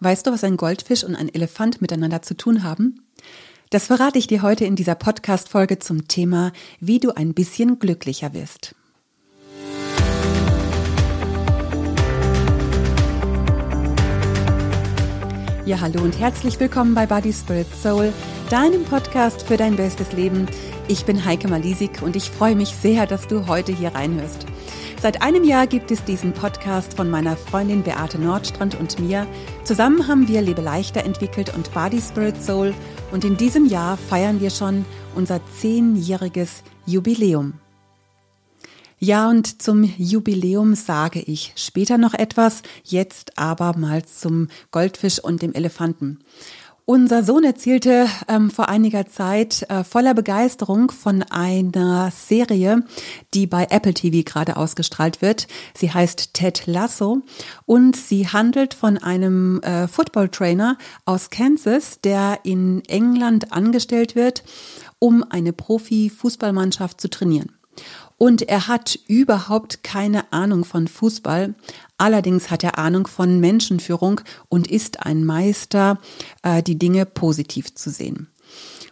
Weißt 0.00 0.26
du, 0.26 0.30
was 0.30 0.44
ein 0.44 0.56
Goldfisch 0.56 1.02
und 1.02 1.16
ein 1.16 1.32
Elefant 1.32 1.80
miteinander 1.80 2.22
zu 2.22 2.36
tun 2.36 2.62
haben? 2.62 3.02
Das 3.70 3.86
verrate 3.86 4.18
ich 4.18 4.28
dir 4.28 4.42
heute 4.42 4.64
in 4.64 4.76
dieser 4.76 4.94
Podcast-Folge 4.94 5.80
zum 5.80 6.06
Thema, 6.06 6.52
wie 6.78 7.00
du 7.00 7.16
ein 7.16 7.34
bisschen 7.34 7.80
glücklicher 7.80 8.32
wirst. 8.32 8.76
Ja, 15.66 15.80
hallo 15.80 16.02
und 16.02 16.18
herzlich 16.18 16.58
willkommen 16.60 16.94
bei 16.94 17.04
Body 17.04 17.32
Spirit 17.32 17.66
Soul, 17.74 18.12
deinem 18.48 18.84
Podcast 18.84 19.42
für 19.42 19.56
dein 19.56 19.76
bestes 19.76 20.12
Leben. 20.12 20.46
Ich 20.86 21.04
bin 21.04 21.24
Heike 21.24 21.48
Malisik 21.48 22.02
und 22.02 22.14
ich 22.14 22.30
freue 22.30 22.54
mich 22.54 22.70
sehr, 22.70 23.06
dass 23.06 23.26
du 23.26 23.48
heute 23.48 23.72
hier 23.72 23.94
reinhörst. 23.94 24.46
Seit 25.00 25.22
einem 25.22 25.44
Jahr 25.44 25.68
gibt 25.68 25.92
es 25.92 26.02
diesen 26.02 26.32
Podcast 26.32 26.94
von 26.94 27.08
meiner 27.08 27.36
Freundin 27.36 27.84
Beate 27.84 28.18
Nordstrand 28.18 28.74
und 28.74 28.98
mir. 28.98 29.28
Zusammen 29.62 30.08
haben 30.08 30.26
wir 30.26 30.42
Lebe 30.42 30.60
leichter 30.60 31.04
entwickelt 31.04 31.54
und 31.54 31.72
Body 31.72 32.00
Spirit 32.00 32.42
Soul 32.42 32.74
und 33.12 33.24
in 33.24 33.36
diesem 33.36 33.66
Jahr 33.66 33.96
feiern 33.96 34.40
wir 34.40 34.50
schon 34.50 34.84
unser 35.14 35.40
zehnjähriges 35.60 36.64
Jubiläum. 36.84 37.54
Ja, 38.98 39.30
und 39.30 39.62
zum 39.62 39.84
Jubiläum 39.84 40.74
sage 40.74 41.20
ich 41.20 41.52
später 41.54 41.96
noch 41.96 42.14
etwas, 42.14 42.62
jetzt 42.82 43.38
aber 43.38 43.78
mal 43.78 44.04
zum 44.04 44.48
Goldfisch 44.72 45.22
und 45.22 45.42
dem 45.42 45.52
Elefanten. 45.52 46.18
Unser 46.90 47.22
Sohn 47.22 47.44
erzählte 47.44 48.06
ähm, 48.28 48.50
vor 48.50 48.70
einiger 48.70 49.04
Zeit 49.06 49.66
äh, 49.68 49.84
voller 49.84 50.14
Begeisterung 50.14 50.90
von 50.90 51.22
einer 51.22 52.10
Serie, 52.10 52.82
die 53.34 53.46
bei 53.46 53.66
Apple 53.68 53.92
TV 53.92 54.22
gerade 54.24 54.56
ausgestrahlt 54.56 55.20
wird. 55.20 55.48
Sie 55.74 55.92
heißt 55.92 56.32
Ted 56.32 56.62
Lasso 56.64 57.18
und 57.66 57.94
sie 57.94 58.28
handelt 58.28 58.72
von 58.72 58.96
einem 58.96 59.60
äh, 59.60 59.86
Football 59.86 60.30
Trainer 60.30 60.78
aus 61.04 61.28
Kansas, 61.28 62.00
der 62.00 62.38
in 62.44 62.82
England 62.86 63.52
angestellt 63.52 64.16
wird, 64.16 64.42
um 64.98 65.22
eine 65.28 65.52
Profi-Fußballmannschaft 65.52 67.02
zu 67.02 67.10
trainieren. 67.10 67.57
Und 68.18 68.42
er 68.42 68.66
hat 68.66 68.98
überhaupt 69.06 69.84
keine 69.84 70.32
Ahnung 70.32 70.64
von 70.64 70.88
Fußball. 70.88 71.54
Allerdings 71.96 72.50
hat 72.50 72.64
er 72.64 72.76
Ahnung 72.76 73.06
von 73.06 73.40
Menschenführung 73.40 74.20
und 74.48 74.66
ist 74.66 75.06
ein 75.06 75.24
Meister, 75.24 75.98
äh, 76.42 76.62
die 76.62 76.78
Dinge 76.78 77.06
positiv 77.06 77.74
zu 77.74 77.90
sehen. 77.90 78.28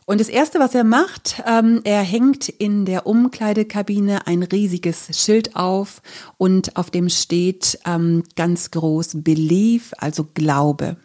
Und 0.08 0.20
das 0.20 0.28
Erste, 0.28 0.60
was 0.60 0.77
er 0.77 0.84
macht, 0.84 1.42
ähm, 1.44 1.80
er 1.82 2.02
hängt 2.02 2.48
in 2.48 2.84
der 2.84 3.08
Umkleidekabine 3.08 4.28
ein 4.28 4.44
riesiges 4.44 5.08
Schild 5.20 5.56
auf 5.56 6.00
und 6.38 6.77
auf 6.77 6.92
dem 6.92 7.08
steht 7.08 7.80
ähm, 7.84 8.22
ganz 8.36 8.70
groß 8.70 9.24
Belief, 9.24 9.92
also 9.98 10.24
Glaube. 10.34 10.97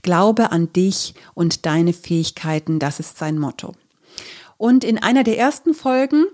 Glaube 0.00 0.50
an 0.50 0.72
dich 0.72 1.14
und 1.34 1.66
deine 1.66 1.92
Fähigkeiten, 1.92 2.78
das 2.78 3.00
ist 3.00 3.18
sein 3.18 3.38
Motto. 3.38 3.74
Und 4.56 4.82
in 4.82 4.96
einer 4.96 5.24
der 5.24 5.38
ersten 5.38 5.74
Folgen 5.74 6.24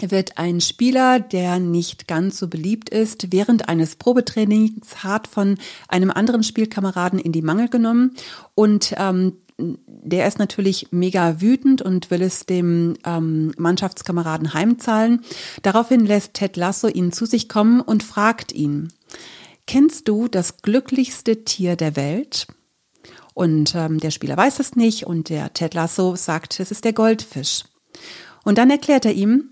wird 0.00 0.38
ein 0.38 0.60
Spieler, 0.60 1.20
der 1.20 1.58
nicht 1.60 2.08
ganz 2.08 2.38
so 2.38 2.48
beliebt 2.48 2.90
ist, 2.90 3.32
während 3.32 3.68
eines 3.68 3.96
Probetrainings 3.96 5.02
hart 5.04 5.28
von 5.28 5.58
einem 5.88 6.10
anderen 6.10 6.42
Spielkameraden 6.42 7.18
in 7.18 7.32
die 7.32 7.42
Mangel 7.42 7.68
genommen 7.68 8.14
und 8.54 8.94
ähm, 8.96 9.34
der 9.56 10.26
ist 10.26 10.38
natürlich 10.38 10.88
mega 10.90 11.40
wütend 11.40 11.80
und 11.80 12.10
will 12.10 12.22
es 12.22 12.44
dem 12.44 12.94
ähm, 13.04 13.52
Mannschaftskameraden 13.56 14.52
heimzahlen. 14.52 15.20
Daraufhin 15.62 16.04
lässt 16.06 16.34
Ted 16.34 16.56
Lasso 16.56 16.88
ihn 16.88 17.12
zu 17.12 17.24
sich 17.24 17.48
kommen 17.48 17.80
und 17.80 18.02
fragt 18.02 18.52
ihn, 18.52 18.92
kennst 19.66 20.08
du 20.08 20.28
das 20.28 20.58
glücklichste 20.62 21.44
Tier 21.44 21.76
der 21.76 21.94
Welt? 21.94 22.48
Und 23.32 23.74
ähm, 23.74 23.98
der 23.98 24.10
Spieler 24.10 24.36
weiß 24.36 24.60
es 24.60 24.76
nicht 24.76 25.06
und 25.06 25.28
der 25.28 25.52
Ted 25.52 25.74
Lasso 25.74 26.16
sagt, 26.16 26.58
es 26.58 26.70
ist 26.70 26.84
der 26.84 26.92
Goldfisch. 26.92 27.64
Und 28.44 28.58
dann 28.58 28.70
erklärt 28.70 29.04
er 29.04 29.12
ihm, 29.12 29.50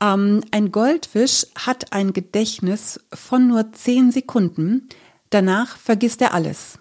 ähm, 0.00 0.42
ein 0.50 0.72
Goldfisch 0.72 1.46
hat 1.56 1.92
ein 1.92 2.12
Gedächtnis 2.12 3.00
von 3.12 3.48
nur 3.48 3.72
zehn 3.72 4.12
Sekunden. 4.12 4.88
Danach 5.30 5.76
vergisst 5.76 6.20
er 6.22 6.34
alles. 6.34 6.78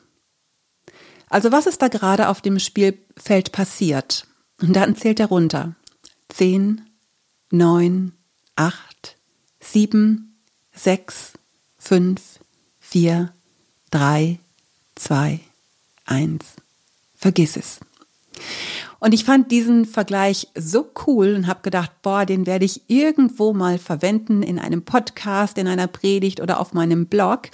Also 1.30 1.52
was 1.52 1.68
ist 1.68 1.81
da 1.81 1.88
gerade 1.88 2.30
auf 2.30 2.41
dem 2.41 2.59
Spielfeld 2.59 3.52
passiert? 3.52 4.25
Und 4.62 4.74
dann 4.75 4.96
zählt 4.96 5.19
er 5.19 5.28
runter. 5.28 5.75
Zehn, 6.28 6.90
neun, 7.52 8.13
acht, 8.56 9.18
sieben, 9.59 10.41
sechs, 10.74 11.34
fünf, 11.78 12.40
vier, 12.80 13.34
drei, 13.91 14.40
zwei, 14.96 15.40
eins. 16.06 16.56
Vergiss 17.16 17.57
es. 17.57 17.80
Und 18.99 19.13
ich 19.13 19.23
fand 19.23 19.51
diesen 19.51 19.85
Vergleich 19.85 20.47
so 20.55 20.89
cool 21.07 21.33
und 21.33 21.47
habe 21.47 21.61
gedacht, 21.61 21.91
boah, 22.01 22.25
den 22.25 22.45
werde 22.45 22.65
ich 22.65 22.81
irgendwo 22.87 23.53
mal 23.53 23.77
verwenden 23.77 24.43
in 24.43 24.59
einem 24.59 24.83
Podcast, 24.83 25.57
in 25.57 25.67
einer 25.67 25.87
Predigt 25.87 26.41
oder 26.41 26.59
auf 26.59 26.73
meinem 26.73 27.07
Blog. 27.07 27.49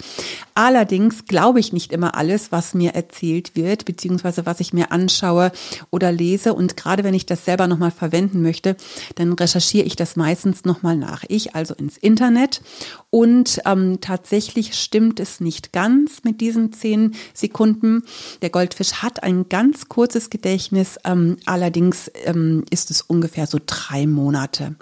Allerdings 0.54 1.26
glaube 1.26 1.60
ich 1.60 1.72
nicht 1.72 1.92
immer 1.92 2.16
alles, 2.16 2.50
was 2.50 2.74
mir 2.74 2.94
erzählt 2.94 3.54
wird, 3.54 3.84
beziehungsweise 3.84 4.46
was 4.46 4.60
ich 4.60 4.72
mir 4.72 4.90
anschaue 4.90 5.52
oder 5.90 6.10
lese. 6.10 6.54
Und 6.54 6.76
gerade 6.76 7.04
wenn 7.04 7.14
ich 7.14 7.26
das 7.26 7.44
selber 7.44 7.66
nochmal 7.66 7.90
verwenden 7.90 8.42
möchte, 8.42 8.76
dann 9.14 9.32
recherchiere 9.32 9.86
ich 9.86 9.96
das 9.96 10.16
meistens 10.16 10.64
nochmal 10.64 10.96
nach. 10.96 11.24
Ich 11.28 11.54
also 11.54 11.74
ins 11.74 11.96
Internet. 11.96 12.62
Und 13.10 13.60
ähm, 13.66 14.00
tatsächlich 14.00 14.74
stimmt 14.74 15.20
es 15.20 15.40
nicht 15.40 15.72
ganz 15.72 16.24
mit 16.24 16.40
diesen 16.40 16.72
zehn 16.72 17.14
Sekunden. 17.34 18.02
Der 18.42 18.50
Goldfisch 18.50 18.94
hat 18.94 19.22
ein 19.22 19.48
ganz 19.48 19.88
kurzes 19.88 20.30
Gedächtnis. 20.30 20.98
Ähm, 21.04 21.35
allerdings 21.44 22.10
ähm, 22.24 22.64
ist 22.70 22.90
es 22.90 23.02
ungefähr 23.02 23.46
so 23.46 23.58
drei 23.64 24.06
Monate. 24.06 24.76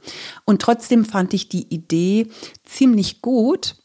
Und 0.44 0.62
trotzdem 0.62 1.04
fand 1.04 1.34
ich 1.34 1.48
die 1.48 1.66
Idee 1.74 2.28
ziemlich 2.64 3.22
gut 3.22 3.76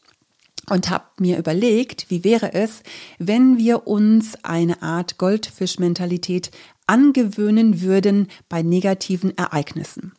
und 0.68 0.90
habe 0.90 1.04
mir 1.18 1.38
überlegt, 1.38 2.06
wie 2.10 2.24
wäre 2.24 2.54
es, 2.54 2.82
wenn 3.18 3.58
wir 3.58 3.86
uns 3.86 4.36
eine 4.44 4.82
Art 4.82 5.18
Goldfischmentalität 5.18 6.50
angewöhnen 6.86 7.80
würden 7.80 8.28
bei 8.48 8.62
negativen 8.62 9.36
Ereignissen 9.36 10.12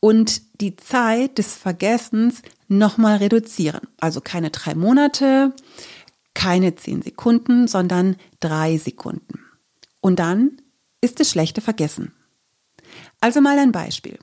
und 0.00 0.60
die 0.60 0.76
Zeit 0.76 1.38
des 1.38 1.54
Vergessens 1.54 2.42
nochmal 2.68 3.18
reduzieren. 3.18 3.82
Also 3.98 4.20
keine 4.20 4.50
drei 4.50 4.74
Monate, 4.74 5.52
keine 6.34 6.74
zehn 6.76 7.02
Sekunden, 7.02 7.68
sondern 7.68 8.16
drei 8.40 8.78
Sekunden. 8.78 9.40
Und 10.00 10.18
dann 10.18 10.59
ist 11.00 11.20
das 11.20 11.30
schlechte 11.30 11.60
Vergessen. 11.60 12.12
Also 13.20 13.40
mal 13.40 13.58
ein 13.58 13.72
Beispiel. 13.72 14.18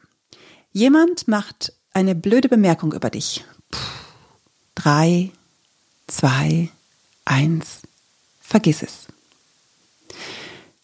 Jemand 0.71 1.27
macht 1.27 1.73
eine 1.93 2.15
blöde 2.15 2.49
Bemerkung 2.49 2.93
über 2.93 3.09
dich. 3.09 3.43
Puh, 3.71 3.79
drei, 4.75 5.31
zwei, 6.07 6.69
eins, 7.25 7.81
vergiss 8.41 8.83
es. 8.83 9.07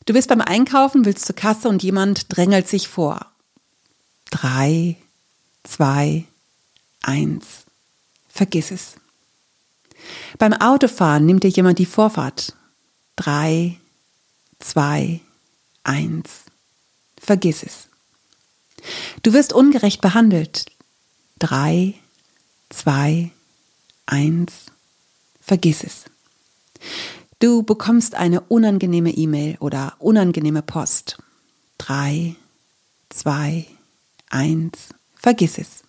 Du 0.06 0.14
bist 0.14 0.28
beim 0.28 0.42
Einkaufen, 0.42 1.06
willst 1.06 1.26
zur 1.26 1.36
Kasse 1.36 1.70
und 1.70 1.84
jemand 1.84 2.36
drängelt 2.36 2.68
sich 2.68 2.88
vor. 2.88 3.32
Drei, 4.32 4.98
zwei, 5.64 6.26
eins, 7.02 7.66
vergiss 8.28 8.72
es. 8.72 8.96
Beim 10.38 10.54
Autofahren 10.54 11.26
nimmt 11.26 11.44
dir 11.44 11.50
jemand 11.50 11.80
die 11.80 11.86
Vorfahrt. 11.86 12.54
Drei, 13.16 13.78
zwei, 14.60 15.22
eins. 15.84 16.46
Vergiss 17.18 17.64
es. 17.64 17.88
Du 19.22 19.34
wirst 19.34 19.54
ungerecht 19.54 20.02
behandelt. 20.02 20.66
Drei, 21.40 21.94
zwei, 22.70 23.32
eins. 24.06 24.66
Vergiss 25.42 25.84
es. 25.84 26.06
Du 27.40 27.64
bekommst 27.64 28.16
eine 28.16 28.42
unangenehme 28.42 29.12
E-Mail 29.12 29.58
oder 29.60 29.96
unangenehme 30.00 30.62
Post. 30.62 31.18
Drei, 31.78 32.36
zwei, 33.10 33.68
eins. 34.30 34.90
Vergiss 35.16 35.58
es. 35.58 35.84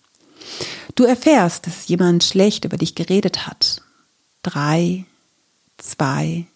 Du 0.95 1.03
erfährst, 1.03 1.67
dass 1.67 1.87
jemand 1.87 2.23
schlecht 2.23 2.65
über 2.65 2.77
dich 2.77 2.95
geredet 2.95 3.47
hat. 3.47 3.81
Drei, 4.43 5.05
zwei, 5.77 6.47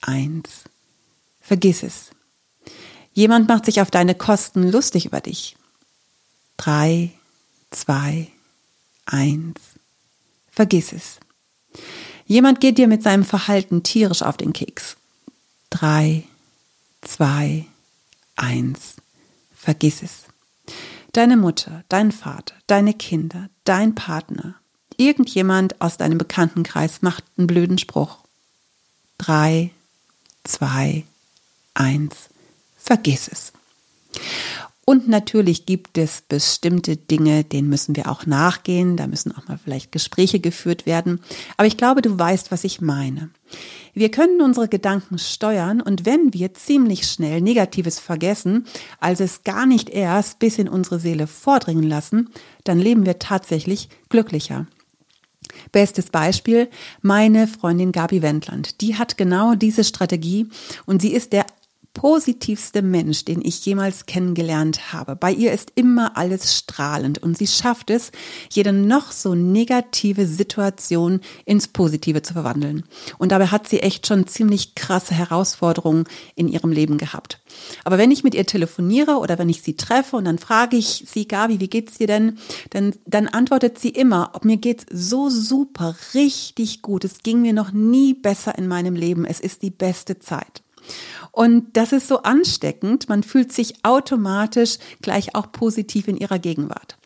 eins. 0.00 0.64
Vergiss 1.40 1.82
es. 1.82 2.10
Jemand 3.16 3.48
macht 3.48 3.64
sich 3.64 3.80
auf 3.80 3.90
deine 3.90 4.14
Kosten 4.14 4.70
lustig 4.70 5.06
über 5.06 5.22
dich. 5.22 5.56
Drei, 6.58 7.12
zwei, 7.70 8.28
eins. 9.06 9.58
Vergiss 10.50 10.92
es. 10.92 11.18
Jemand 12.26 12.60
geht 12.60 12.76
dir 12.76 12.86
mit 12.86 13.02
seinem 13.02 13.24
Verhalten 13.24 13.82
tierisch 13.82 14.20
auf 14.20 14.36
den 14.36 14.52
Keks. 14.52 14.98
Drei, 15.70 16.24
zwei, 17.00 17.64
eins. 18.36 18.96
Vergiss 19.56 20.02
es. 20.02 20.24
Deine 21.12 21.38
Mutter, 21.38 21.84
dein 21.88 22.12
Vater, 22.12 22.54
deine 22.66 22.92
Kinder, 22.92 23.48
dein 23.64 23.94
Partner, 23.94 24.56
irgendjemand 24.98 25.80
aus 25.80 25.96
deinem 25.96 26.18
Bekanntenkreis 26.18 27.00
macht 27.00 27.24
einen 27.38 27.46
blöden 27.46 27.78
Spruch. 27.78 28.18
Drei, 29.16 29.70
zwei, 30.44 31.04
eins. 31.72 32.28
Vergiss 32.86 33.28
es. 33.28 33.52
Und 34.88 35.08
natürlich 35.08 35.66
gibt 35.66 35.98
es 35.98 36.20
bestimmte 36.20 36.96
Dinge, 36.96 37.42
denen 37.42 37.68
müssen 37.68 37.96
wir 37.96 38.08
auch 38.08 38.24
nachgehen. 38.24 38.96
Da 38.96 39.08
müssen 39.08 39.36
auch 39.36 39.48
mal 39.48 39.58
vielleicht 39.58 39.90
Gespräche 39.90 40.38
geführt 40.38 40.86
werden. 40.86 41.20
Aber 41.56 41.66
ich 41.66 41.76
glaube, 41.76 42.02
du 42.02 42.16
weißt, 42.16 42.52
was 42.52 42.62
ich 42.62 42.80
meine. 42.80 43.30
Wir 43.94 44.12
können 44.12 44.40
unsere 44.40 44.68
Gedanken 44.68 45.18
steuern 45.18 45.80
und 45.80 46.06
wenn 46.06 46.32
wir 46.32 46.54
ziemlich 46.54 47.08
schnell 47.08 47.40
Negatives 47.40 47.98
vergessen, 47.98 48.66
also 49.00 49.24
es 49.24 49.42
gar 49.42 49.66
nicht 49.66 49.90
erst 49.90 50.38
bis 50.38 50.56
in 50.56 50.68
unsere 50.68 51.00
Seele 51.00 51.26
vordringen 51.26 51.82
lassen, 51.82 52.30
dann 52.62 52.78
leben 52.78 53.06
wir 53.06 53.18
tatsächlich 53.18 53.88
glücklicher. 54.08 54.68
Bestes 55.72 56.10
Beispiel, 56.10 56.68
meine 57.02 57.48
Freundin 57.48 57.90
Gabi 57.90 58.22
Wendland. 58.22 58.80
Die 58.80 58.96
hat 58.96 59.16
genau 59.16 59.56
diese 59.56 59.82
Strategie 59.82 60.46
und 60.84 61.02
sie 61.02 61.12
ist 61.12 61.32
der 61.32 61.46
positivste 61.96 62.82
Mensch, 62.82 63.24
den 63.24 63.40
ich 63.42 63.64
jemals 63.64 64.04
kennengelernt 64.04 64.92
habe. 64.92 65.16
Bei 65.16 65.32
ihr 65.32 65.52
ist 65.52 65.72
immer 65.76 66.14
alles 66.18 66.54
strahlend 66.54 67.22
und 67.22 67.38
sie 67.38 67.46
schafft 67.46 67.88
es, 67.88 68.12
jede 68.52 68.74
noch 68.74 69.12
so 69.12 69.34
negative 69.34 70.26
Situation 70.26 71.20
ins 71.46 71.68
Positive 71.68 72.20
zu 72.20 72.34
verwandeln. 72.34 72.84
Und 73.16 73.32
dabei 73.32 73.46
hat 73.46 73.66
sie 73.66 73.80
echt 73.80 74.06
schon 74.06 74.26
ziemlich 74.26 74.74
krasse 74.74 75.14
Herausforderungen 75.14 76.04
in 76.34 76.48
ihrem 76.48 76.70
Leben 76.70 76.98
gehabt. 76.98 77.40
Aber 77.82 77.96
wenn 77.96 78.10
ich 78.10 78.22
mit 78.22 78.34
ihr 78.34 78.44
telefoniere 78.44 79.16
oder 79.16 79.38
wenn 79.38 79.48
ich 79.48 79.62
sie 79.62 79.76
treffe 79.76 80.16
und 80.16 80.26
dann 80.26 80.38
frage 80.38 80.76
ich 80.76 81.06
sie, 81.06 81.26
Gabi, 81.26 81.60
wie 81.60 81.68
geht's 81.68 81.96
dir 81.96 82.08
denn? 82.08 82.36
Dann, 82.70 82.94
dann 83.06 83.26
antwortet 83.26 83.78
sie 83.78 83.88
immer, 83.88 84.32
ob 84.34 84.44
mir 84.44 84.58
geht's 84.58 84.84
so 84.92 85.30
super, 85.30 85.96
richtig 86.12 86.82
gut. 86.82 87.06
Es 87.06 87.22
ging 87.22 87.40
mir 87.40 87.54
noch 87.54 87.72
nie 87.72 88.12
besser 88.12 88.58
in 88.58 88.68
meinem 88.68 88.96
Leben. 88.96 89.24
Es 89.24 89.40
ist 89.40 89.62
die 89.62 89.70
beste 89.70 90.18
Zeit. 90.18 90.62
Und 91.32 91.76
das 91.76 91.92
ist 91.92 92.08
so 92.08 92.22
ansteckend. 92.22 93.08
Man 93.08 93.22
fühlt 93.22 93.52
sich 93.52 93.84
automatisch 93.84 94.78
gleich 95.02 95.34
auch 95.34 95.52
positiv 95.52 96.08
in 96.08 96.16
ihrer 96.16 96.38
Gegenwart. 96.38 96.96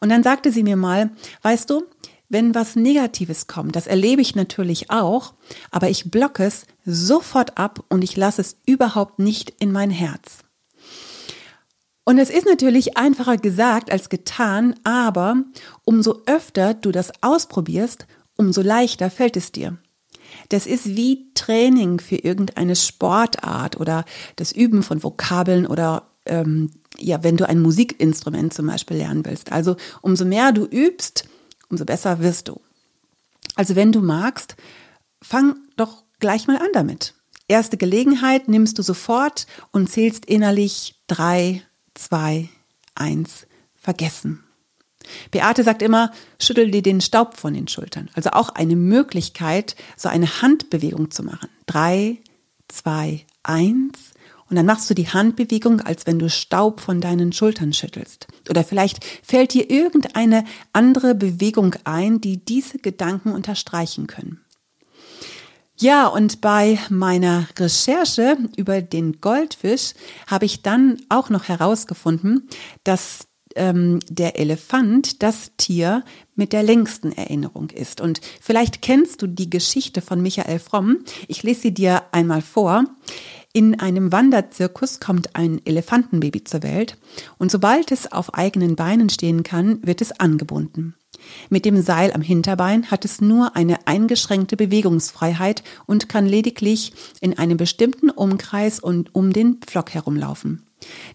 Und 0.00 0.10
dann 0.10 0.22
sagte 0.22 0.52
sie 0.52 0.62
mir 0.62 0.76
mal, 0.76 1.10
weißt 1.42 1.70
du, 1.70 1.84
wenn 2.28 2.54
was 2.54 2.76
Negatives 2.76 3.46
kommt, 3.46 3.74
das 3.74 3.86
erlebe 3.86 4.20
ich 4.20 4.34
natürlich 4.34 4.90
auch, 4.90 5.32
aber 5.70 5.88
ich 5.88 6.10
blocke 6.10 6.44
es 6.44 6.66
sofort 6.84 7.56
ab 7.56 7.84
und 7.88 8.04
ich 8.04 8.16
lasse 8.16 8.42
es 8.42 8.58
überhaupt 8.66 9.18
nicht 9.18 9.54
in 9.58 9.72
mein 9.72 9.90
Herz. 9.90 10.44
Und 12.04 12.18
es 12.18 12.30
ist 12.30 12.46
natürlich 12.46 12.96
einfacher 12.96 13.36
gesagt 13.36 13.90
als 13.90 14.08
getan, 14.08 14.74
aber 14.84 15.44
umso 15.84 16.22
öfter 16.26 16.74
du 16.74 16.90
das 16.90 17.12
ausprobierst, 17.22 18.06
umso 18.36 18.62
leichter 18.62 19.10
fällt 19.10 19.36
es 19.36 19.52
dir. 19.52 19.78
Das 20.48 20.66
ist 20.66 20.96
wie 20.96 21.32
Training 21.34 22.00
für 22.00 22.16
irgendeine 22.16 22.76
Sportart 22.76 23.78
oder 23.78 24.04
das 24.36 24.52
Üben 24.52 24.82
von 24.82 25.02
Vokabeln 25.02 25.66
oder 25.66 26.10
ähm, 26.26 26.70
ja, 26.98 27.22
wenn 27.22 27.36
du 27.36 27.48
ein 27.48 27.60
Musikinstrument 27.60 28.54
zum 28.54 28.66
Beispiel 28.66 28.98
lernen 28.98 29.24
willst. 29.24 29.52
Also 29.52 29.76
umso 30.00 30.24
mehr 30.24 30.52
du 30.52 30.64
übst, 30.64 31.28
umso 31.68 31.84
besser 31.84 32.20
wirst 32.20 32.48
du. 32.48 32.60
Also 33.54 33.76
wenn 33.76 33.92
du 33.92 34.00
magst, 34.00 34.56
fang 35.20 35.56
doch 35.76 36.04
gleich 36.18 36.46
mal 36.46 36.58
an 36.58 36.68
damit. 36.72 37.14
Erste 37.46 37.76
Gelegenheit 37.76 38.48
nimmst 38.48 38.78
du 38.78 38.82
sofort 38.82 39.46
und 39.72 39.90
zählst 39.90 40.26
innerlich 40.26 41.00
drei, 41.06 41.62
zwei, 41.94 42.48
eins, 42.94 43.46
vergessen. 43.74 44.44
Beate 45.30 45.64
sagt 45.64 45.82
immer, 45.82 46.12
schüttel 46.40 46.70
dir 46.70 46.82
den 46.82 47.00
Staub 47.00 47.36
von 47.36 47.54
den 47.54 47.68
Schultern. 47.68 48.10
Also 48.14 48.30
auch 48.30 48.50
eine 48.50 48.76
Möglichkeit, 48.76 49.76
so 49.96 50.08
eine 50.08 50.42
Handbewegung 50.42 51.10
zu 51.10 51.22
machen. 51.22 51.48
Drei, 51.66 52.18
zwei, 52.68 53.24
eins. 53.42 54.12
Und 54.50 54.56
dann 54.56 54.66
machst 54.66 54.88
du 54.88 54.94
die 54.94 55.08
Handbewegung, 55.08 55.80
als 55.82 56.06
wenn 56.06 56.18
du 56.18 56.30
Staub 56.30 56.80
von 56.80 57.00
deinen 57.00 57.32
Schultern 57.32 57.72
schüttelst. 57.72 58.26
Oder 58.48 58.64
vielleicht 58.64 59.04
fällt 59.22 59.52
dir 59.52 59.70
irgendeine 59.70 60.44
andere 60.72 61.14
Bewegung 61.14 61.74
ein, 61.84 62.20
die 62.20 62.44
diese 62.44 62.78
Gedanken 62.78 63.32
unterstreichen 63.32 64.06
können. 64.06 64.40
Ja, 65.80 66.08
und 66.08 66.40
bei 66.40 66.78
meiner 66.88 67.46
Recherche 67.56 68.36
über 68.56 68.82
den 68.82 69.20
Goldfisch 69.20 69.92
habe 70.26 70.44
ich 70.44 70.62
dann 70.62 70.96
auch 71.08 71.30
noch 71.30 71.46
herausgefunden, 71.46 72.48
dass 72.82 73.28
ähm, 73.56 74.00
der 74.08 74.38
Elefant 74.38 75.22
das 75.22 75.52
Tier 75.56 76.04
mit 76.34 76.52
der 76.52 76.62
längsten 76.62 77.12
Erinnerung 77.12 77.70
ist. 77.70 78.00
Und 78.00 78.20
vielleicht 78.40 78.82
kennst 78.82 79.22
du 79.22 79.26
die 79.26 79.50
Geschichte 79.50 80.00
von 80.00 80.22
Michael 80.22 80.58
Fromm. 80.58 80.98
Ich 81.26 81.42
lese 81.42 81.62
sie 81.62 81.74
dir 81.74 82.02
einmal 82.12 82.42
vor. 82.42 82.84
In 83.52 83.80
einem 83.80 84.12
Wanderzirkus 84.12 85.00
kommt 85.00 85.34
ein 85.34 85.60
Elefantenbaby 85.64 86.44
zur 86.44 86.62
Welt 86.62 86.98
und 87.38 87.50
sobald 87.50 87.90
es 87.90 88.12
auf 88.12 88.34
eigenen 88.34 88.76
Beinen 88.76 89.08
stehen 89.08 89.42
kann, 89.42 89.84
wird 89.84 90.02
es 90.02 90.12
angebunden. 90.12 90.94
Mit 91.48 91.64
dem 91.64 91.82
Seil 91.82 92.12
am 92.12 92.20
Hinterbein 92.20 92.90
hat 92.90 93.04
es 93.04 93.20
nur 93.20 93.56
eine 93.56 93.86
eingeschränkte 93.86 94.56
Bewegungsfreiheit 94.56 95.62
und 95.86 96.08
kann 96.08 96.26
lediglich 96.26 96.92
in 97.20 97.38
einem 97.38 97.56
bestimmten 97.56 98.10
Umkreis 98.10 98.80
und 98.80 99.14
um 99.14 99.32
den 99.32 99.56
Pflock 99.56 99.94
herumlaufen. 99.94 100.66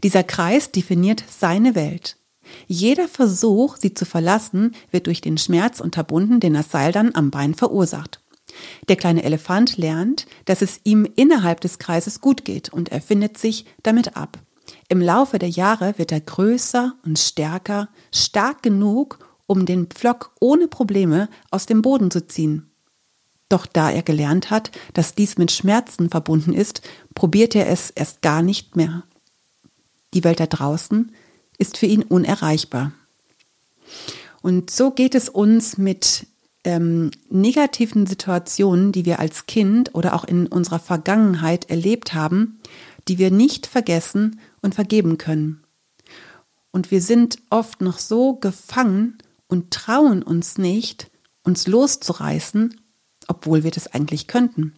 Dieser 0.04 0.24
Kreis 0.24 0.72
definiert 0.72 1.24
seine 1.30 1.76
Welt. 1.76 2.18
Jeder 2.68 3.08
Versuch, 3.08 3.78
sie 3.78 3.94
zu 3.94 4.06
verlassen, 4.06 4.76
wird 4.92 5.08
durch 5.08 5.22
den 5.22 5.38
Schmerz 5.38 5.80
unterbunden, 5.80 6.40
den 6.40 6.54
das 6.54 6.72
Seil 6.72 6.92
dann 6.92 7.16
am 7.16 7.32
Bein 7.32 7.54
verursacht. 7.54 8.22
Der 8.88 8.96
kleine 8.96 9.24
Elefant 9.24 9.78
lernt, 9.78 10.28
dass 10.46 10.62
es 10.62 10.82
ihm 10.84 11.08
innerhalb 11.16 11.62
des 11.62 11.80
Kreises 11.80 12.22
gut 12.22 12.46
geht 12.46 12.70
und 12.70 12.90
er 12.90 13.02
findet 13.02 13.38
sich 13.38 13.66
damit 13.82 14.16
ab. 14.16 14.40
Im 14.90 15.02
Laufe 15.02 15.40
der 15.40 15.50
Jahre 15.50 15.98
wird 15.98 16.12
er 16.12 16.22
größer 16.22 16.94
und 17.06 17.20
stärker, 17.20 17.90
stark 18.12 18.64
genug, 18.64 19.20
um 19.46 19.66
den 19.66 19.88
Pflock 19.88 20.32
ohne 20.40 20.68
Probleme 20.68 21.30
aus 21.52 21.66
dem 21.66 21.82
Boden 21.82 22.12
zu 22.12 22.28
ziehen. 22.28 22.70
Doch 23.50 23.66
da 23.66 23.92
er 23.92 24.04
gelernt 24.04 24.50
hat, 24.50 24.72
dass 24.94 25.16
dies 25.16 25.38
mit 25.38 25.52
Schmerzen 25.52 26.10
verbunden 26.10 26.54
ist, 26.54 26.82
probiert 27.14 27.56
er 27.56 27.68
es 27.68 27.90
erst 27.92 28.22
gar 28.22 28.42
nicht 28.42 28.76
mehr. 28.76 29.04
Die 30.14 30.24
Welt 30.24 30.40
da 30.40 30.48
draußen 30.48 31.12
ist 31.58 31.78
für 31.78 31.86
ihn 31.86 32.04
unerreichbar. 32.04 32.92
Und 34.42 34.70
so 34.70 34.92
geht 34.92 35.16
es 35.16 35.30
uns 35.30 35.78
mit 35.78 36.28
ähm, 36.64 37.12
negativen 37.30 38.06
Situationen, 38.06 38.92
die 38.92 39.06
wir 39.06 39.20
als 39.20 39.46
Kind 39.46 39.96
oder 39.96 40.14
auch 40.14 40.24
in 40.24 40.48
unserer 40.48 40.80
Vergangenheit 40.80 41.70
erlebt 41.70 42.14
haben, 42.14 42.60
die 43.08 43.18
wir 43.18 43.32
nicht 43.32 43.68
vergessen 43.68 44.40
und 44.62 44.76
vergeben 44.76 45.18
können. 45.18 45.64
Und 46.72 46.90
wir 46.92 47.02
sind 47.02 47.38
oft 47.50 47.82
noch 47.82 48.00
so 48.00 48.36
gefangen 48.36 49.18
und 49.48 49.72
trauen 49.72 50.24
uns 50.24 50.58
nicht, 50.58 51.12
uns 51.44 51.68
loszureißen, 51.68 52.80
obwohl 53.28 53.64
wir 53.64 53.72
das 53.72 53.88
eigentlich 53.88 54.28
könnten. 54.28 54.74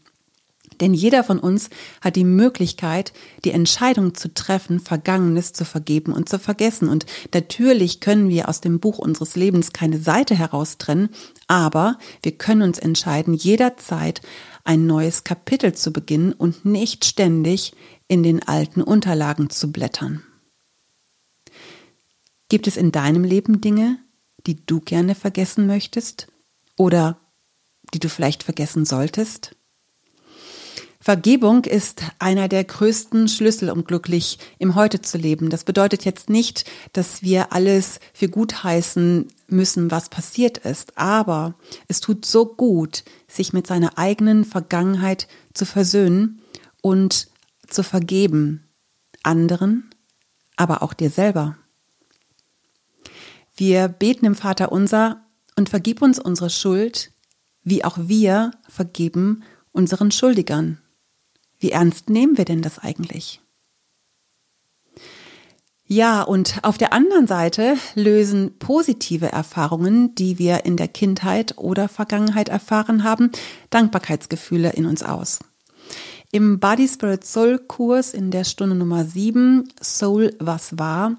Denn 0.82 0.94
jeder 0.94 1.24
von 1.24 1.40
uns 1.40 1.70
hat 2.02 2.16
die 2.16 2.24
Möglichkeit, 2.24 3.14
die 3.44 3.52
Entscheidung 3.52 4.14
zu 4.14 4.34
treffen, 4.34 4.80
Vergangenes 4.80 5.54
zu 5.54 5.66
vergeben 5.66 6.14
und 6.14 6.30
zu 6.30 6.40
vergessen. 6.40 6.90
Und 6.90 7.06
natürlich 7.34 8.00
können 8.00 8.30
wir 8.30 8.50
aus 8.50 8.62
dem 8.62 8.80
Buch 8.80 8.98
unseres 8.98 9.36
Lebens 9.36 9.74
keine 9.74 10.00
Seite 10.00 10.36
heraustrennen, 10.36 11.10
aber 11.48 11.98
wir 12.22 12.34
können 12.34 12.62
uns 12.64 12.80
entscheiden, 12.80 13.34
jederzeit 13.34 14.22
ein 14.64 14.86
neues 14.88 15.24
Kapitel 15.24 15.74
zu 15.74 15.94
beginnen 15.94 16.34
und 16.34 16.66
nicht 16.66 17.06
ständig 17.06 17.74
in 18.08 18.24
den 18.24 18.46
alten 18.48 18.82
Unterlagen 18.82 19.50
zu 19.50 19.72
blättern. 19.72 20.24
Gibt 22.50 22.68
es 22.68 22.78
in 22.78 22.92
deinem 22.92 23.24
Leben 23.24 23.62
Dinge, 23.62 23.98
die 24.46 24.66
du 24.66 24.80
gerne 24.80 25.16
vergessen 25.16 25.66
möchtest 25.68 26.28
oder 26.78 27.20
die 27.94 28.00
du 28.00 28.10
vielleicht 28.10 28.44
vergessen 28.44 28.86
solltest? 28.86 29.56
Vergebung 31.06 31.66
ist 31.66 32.02
einer 32.18 32.48
der 32.48 32.64
größten 32.64 33.28
Schlüssel, 33.28 33.70
um 33.70 33.84
glücklich 33.84 34.40
im 34.58 34.74
Heute 34.74 35.04
zu 35.04 35.20
leben. 35.20 35.52
Das 35.52 35.64
bedeutet 35.64 36.04
jetzt 36.04 36.32
nicht, 36.32 36.66
dass 36.94 37.22
wir 37.22 37.54
alles 37.54 38.00
für 38.12 38.28
gut 38.28 38.64
heißen 38.64 39.28
müssen, 39.48 39.92
was 39.92 40.10
passiert 40.10 40.58
ist, 40.58 40.98
aber 40.98 41.54
es 41.88 42.00
tut 42.00 42.26
so 42.26 42.48
gut, 42.48 43.04
sich 43.28 43.54
mit 43.54 43.68
seiner 43.68 44.00
eigenen 44.00 44.46
Vergangenheit 44.46 45.28
zu 45.54 45.68
versöhnen 45.68 46.42
und 46.82 47.28
zu 47.70 47.84
vergeben. 47.84 48.68
Anderen, 49.22 49.92
aber 50.56 50.82
auch 50.82 50.96
dir 50.96 51.12
selber. 51.12 51.56
Wir 53.56 53.90
beten 53.90 54.26
im 54.26 54.34
Vater 54.34 54.72
unser 54.72 55.24
und 55.56 55.70
vergib 55.70 56.02
uns 56.02 56.18
unsere 56.18 56.50
Schuld, 56.50 57.12
wie 57.62 57.86
auch 57.86 58.00
wir 58.02 58.50
vergeben 58.68 59.44
unseren 59.72 60.10
Schuldigern. 60.10 60.80
Wie 61.66 61.72
ernst 61.72 62.12
nehmen 62.12 62.38
wir 62.38 62.46
denn 62.46 62.62
das 62.62 62.78
eigentlich? 62.78 63.42
Ja, 65.88 66.22
und 66.22 66.60
auf 66.62 66.78
der 66.78 66.94
anderen 66.94 67.26
Seite 67.26 67.76
lösen 67.96 68.60
positive 68.60 69.32
Erfahrungen, 69.32 70.14
die 70.14 70.38
wir 70.38 70.64
in 70.66 70.78
der 70.78 70.88
Kindheit 70.88 71.58
oder 71.58 71.90
Vergangenheit 71.90 72.50
erfahren 72.50 73.04
haben, 73.04 73.32
Dankbarkeitsgefühle 73.72 74.74
in 74.74 74.86
uns 74.86 75.02
aus. 75.02 75.40
Im 76.32 76.60
Body 76.60 76.88
Spirit 76.88 77.26
Soul 77.26 77.58
Kurs 77.58 78.14
in 78.14 78.30
der 78.30 78.44
Stunde 78.44 78.76
Nummer 78.76 79.04
7, 79.04 79.68
Soul 79.82 80.36
was 80.38 80.78
war, 80.78 81.18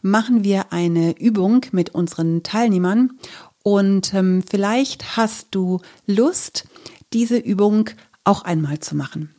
machen 0.00 0.44
wir 0.44 0.72
eine 0.72 1.18
Übung 1.18 1.66
mit 1.72 1.92
unseren 1.92 2.44
Teilnehmern 2.44 3.18
und 3.64 4.14
ähm, 4.14 4.44
vielleicht 4.48 5.16
hast 5.16 5.48
du 5.50 5.80
Lust, 6.06 6.68
diese 7.12 7.36
Übung 7.36 7.90
auch 8.22 8.42
einmal 8.42 8.78
zu 8.78 8.94
machen. 8.94 9.34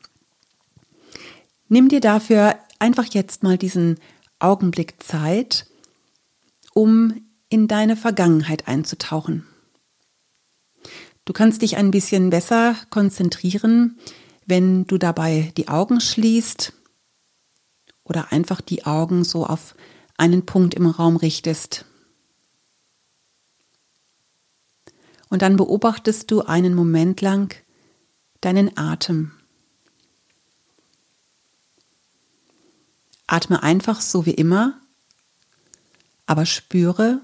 Nimm 1.70 1.88
dir 1.88 2.02
dafür 2.02 2.58
einfach 2.80 3.06
jetzt 3.06 3.44
mal 3.44 3.58
diesen 3.58 4.00
Augenblick 4.40 5.02
Zeit, 5.04 5.68
um 6.74 7.26
in 7.50 7.68
deine 7.68 7.96
Vergangenheit 7.96 8.68
einzutauchen. 8.68 9.48
Du 11.26 11.34
kannst 11.34 11.62
dich 11.62 11.78
ein 11.78 11.92
bisschen 11.92 12.32
besser 12.32 12.76
konzentrieren, 12.90 14.00
wenn 14.48 14.86
du 14.86 14.98
dabei 14.98 15.54
die 15.58 15.68
Augen 15.68 16.02
schließt 16.02 16.74
oder 18.04 18.32
einfach 18.32 18.62
die 18.62 18.86
Augen 18.86 19.24
so 19.24 19.46
auf 19.46 19.76
einen 20.18 20.48
Punkt 20.48 20.74
im 20.74 20.88
Raum 20.88 21.18
richtest. 21.18 21.86
Und 25.30 25.44
dann 25.44 25.56
beobachtest 25.56 26.32
du 26.32 26.42
einen 26.42 26.74
Moment 26.74 27.22
lang 27.22 27.56
deinen 28.42 28.76
Atem. 28.76 29.39
Atme 33.32 33.62
einfach 33.62 34.02
so 34.02 34.26
wie 34.26 34.34
immer, 34.34 34.82
aber 36.26 36.48
spüre, 36.48 37.22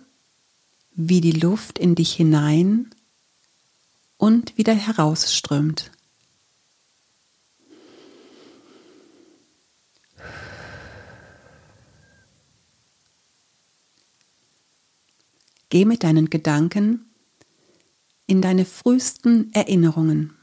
wie 0.92 1.20
die 1.20 1.32
Luft 1.32 1.80
in 1.80 1.96
dich 1.96 2.14
hinein 2.14 2.92
und 4.18 4.56
wieder 4.56 4.76
herausströmt. 4.76 5.90
Geh 15.70 15.86
mit 15.86 16.04
deinen 16.04 16.30
Gedanken 16.30 17.10
in 18.28 18.44
deine 18.44 18.66
frühesten 18.66 19.52
Erinnerungen. 19.54 20.38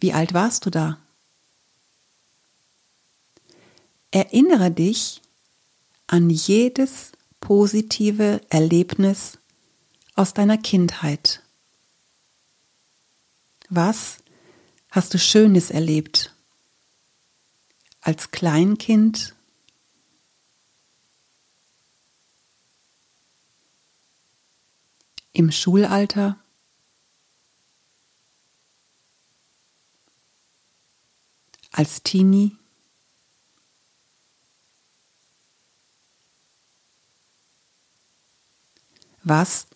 Wie 0.00 0.14
alt 0.14 0.32
warst 0.32 0.64
du 0.64 0.70
da? 0.70 1.05
Erinnere 4.16 4.70
dich 4.70 5.20
an 6.06 6.30
jedes 6.30 7.12
positive 7.38 8.40
Erlebnis 8.48 9.36
aus 10.14 10.32
deiner 10.32 10.56
Kindheit. 10.56 11.42
Was 13.68 14.24
hast 14.90 15.12
du 15.12 15.18
Schönes 15.18 15.70
erlebt? 15.70 16.34
Als 18.00 18.30
Kleinkind? 18.30 19.36
Im 25.34 25.52
Schulalter? 25.52 26.42
Als 31.70 32.02
Teenie? 32.02 32.56
Was 39.28 39.66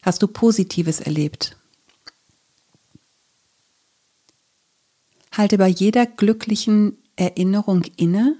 hast 0.00 0.22
du 0.22 0.28
Positives 0.28 0.98
erlebt? 1.00 1.58
Halte 5.30 5.58
bei 5.58 5.68
jeder 5.68 6.06
glücklichen 6.06 6.96
Erinnerung 7.14 7.84
inne 7.98 8.38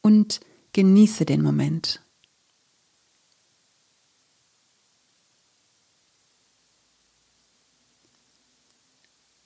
und 0.00 0.40
genieße 0.72 1.26
den 1.26 1.42
Moment. 1.42 2.00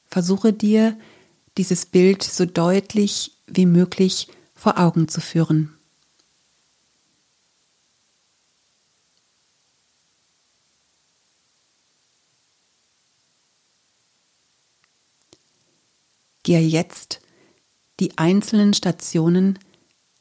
Versuche 0.04 0.52
dir 0.52 0.96
dieses 1.58 1.86
Bild 1.86 2.22
so 2.22 2.44
deutlich 2.46 3.36
wie 3.48 3.66
möglich 3.66 4.28
vor 4.54 4.78
Augen 4.78 5.08
zu 5.08 5.20
führen. 5.20 5.75
Gehe 16.46 16.60
jetzt 16.60 17.20
die 17.98 18.18
einzelnen 18.18 18.72
Stationen 18.72 19.58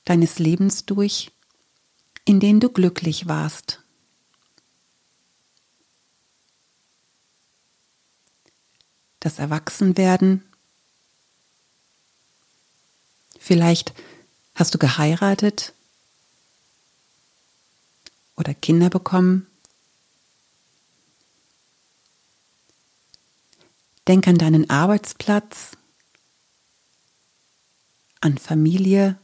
deines 0.05 0.39
Lebens 0.39 0.87
durch, 0.87 1.31
in 2.25 2.39
denen 2.39 2.59
du 2.59 2.69
glücklich 2.69 3.27
warst. 3.27 3.83
Das 9.19 9.37
Erwachsenwerden. 9.37 10.43
Vielleicht 13.37 13.93
hast 14.55 14.73
du 14.73 14.79
geheiratet 14.79 15.75
oder 18.35 18.55
Kinder 18.55 18.89
bekommen. 18.89 19.45
Denk 24.07 24.27
an 24.27 24.39
deinen 24.39 24.71
Arbeitsplatz 24.71 25.77
an 28.25 28.39
Familie, 28.39 29.19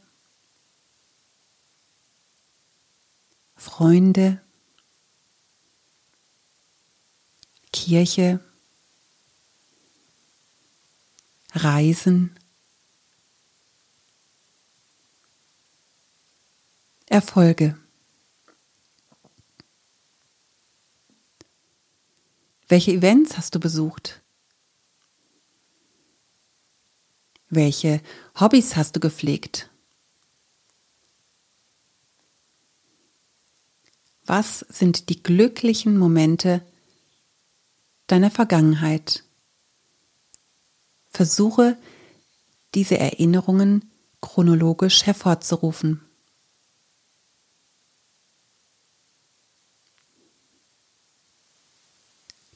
Freunde, 3.56 4.40
Kirche, 7.72 8.38
Reisen, 11.52 12.38
Erfolge. 17.06 17.76
Welche 22.68 22.92
Events 22.92 23.36
hast 23.36 23.56
du 23.56 23.58
besucht? 23.58 24.21
Welche 27.54 28.00
Hobbys 28.40 28.76
hast 28.76 28.96
du 28.96 29.00
gepflegt? 29.00 29.68
Was 34.24 34.60
sind 34.60 35.10
die 35.10 35.22
glücklichen 35.22 35.98
Momente 35.98 36.62
deiner 38.06 38.30
Vergangenheit? 38.30 39.24
Versuche, 41.10 41.76
diese 42.74 42.96
Erinnerungen 42.96 43.90
chronologisch 44.22 45.04
hervorzurufen. 45.04 46.00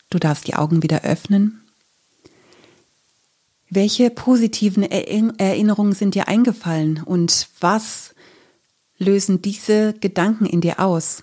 Du 0.08 0.18
darfst 0.18 0.46
die 0.46 0.54
Augen 0.54 0.82
wieder 0.82 1.02
öffnen 1.02 1.65
welche 3.68 4.10
positiven 4.10 4.82
Erinnerungen 4.82 5.92
sind 5.92 6.14
dir 6.14 6.28
eingefallen 6.28 7.02
und 7.04 7.48
was 7.60 8.14
lösen 8.98 9.42
diese 9.42 9.92
Gedanken 9.94 10.46
in 10.46 10.60
dir 10.60 10.80
aus? 10.80 11.22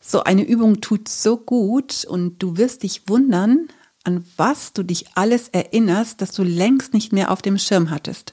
So 0.00 0.24
eine 0.24 0.46
Übung 0.46 0.80
tut 0.80 1.08
so 1.08 1.36
gut 1.36 2.04
und 2.04 2.42
du 2.42 2.56
wirst 2.56 2.82
dich 2.82 3.08
wundern, 3.08 3.68
an 4.02 4.24
was 4.36 4.72
du 4.72 4.82
dich 4.82 5.06
alles 5.14 5.48
erinnerst, 5.48 6.22
das 6.22 6.32
du 6.32 6.42
längst 6.42 6.94
nicht 6.94 7.12
mehr 7.12 7.30
auf 7.30 7.42
dem 7.42 7.58
Schirm 7.58 7.90
hattest. 7.90 8.32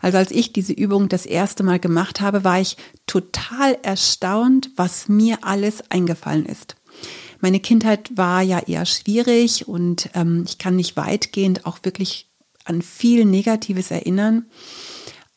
Also 0.00 0.18
als 0.18 0.30
ich 0.30 0.52
diese 0.52 0.74
Übung 0.74 1.08
das 1.08 1.24
erste 1.24 1.62
Mal 1.62 1.80
gemacht 1.80 2.20
habe, 2.20 2.44
war 2.44 2.60
ich 2.60 2.76
total 3.06 3.78
erstaunt, 3.82 4.70
was 4.76 5.08
mir 5.08 5.38
alles 5.42 5.82
eingefallen 5.90 6.44
ist. 6.44 6.76
Meine 7.40 7.60
Kindheit 7.60 8.16
war 8.16 8.42
ja 8.42 8.58
eher 8.60 8.86
schwierig 8.86 9.68
und 9.68 10.10
ähm, 10.14 10.44
ich 10.46 10.58
kann 10.58 10.76
mich 10.76 10.96
weitgehend 10.96 11.66
auch 11.66 11.78
wirklich 11.82 12.28
an 12.64 12.82
viel 12.82 13.24
Negatives 13.24 13.90
erinnern. 13.90 14.46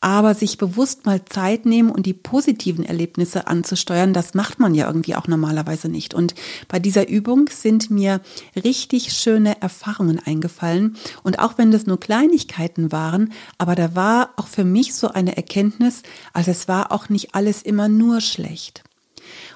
Aber 0.04 0.34
sich 0.34 0.58
bewusst 0.58 1.06
mal 1.06 1.24
Zeit 1.24 1.64
nehmen 1.64 1.88
und 1.88 2.06
die 2.06 2.12
positiven 2.12 2.84
Erlebnisse 2.84 3.46
anzusteuern, 3.46 4.12
das 4.12 4.34
macht 4.34 4.58
man 4.58 4.74
ja 4.74 4.88
irgendwie 4.88 5.14
auch 5.14 5.28
normalerweise 5.28 5.88
nicht. 5.88 6.12
Und 6.12 6.34
bei 6.66 6.80
dieser 6.80 7.08
Übung 7.08 7.48
sind 7.48 7.88
mir 7.88 8.20
richtig 8.56 9.12
schöne 9.12 9.62
Erfahrungen 9.62 10.18
eingefallen. 10.18 10.96
Und 11.22 11.38
auch 11.38 11.56
wenn 11.56 11.70
das 11.70 11.86
nur 11.86 12.00
Kleinigkeiten 12.00 12.90
waren, 12.90 13.32
aber 13.58 13.76
da 13.76 13.94
war 13.94 14.30
auch 14.36 14.48
für 14.48 14.64
mich 14.64 14.92
so 14.92 15.06
eine 15.06 15.36
Erkenntnis, 15.36 16.02
also 16.32 16.50
es 16.50 16.66
war 16.66 16.90
auch 16.90 17.08
nicht 17.08 17.36
alles 17.36 17.62
immer 17.62 17.86
nur 17.86 18.20
schlecht. 18.20 18.82